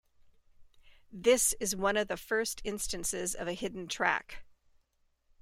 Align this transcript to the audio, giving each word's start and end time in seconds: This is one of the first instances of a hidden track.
This 1.11 1.53
is 1.59 1.75
one 1.75 1.95
of 1.95 2.07
the 2.07 2.17
first 2.17 2.59
instances 2.63 3.35
of 3.35 3.47
a 3.47 3.53
hidden 3.53 3.87
track. 3.87 4.43